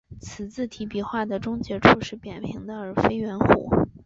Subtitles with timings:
[0.19, 3.87] 此字体笔画的终结处是扁平的而非圆弧。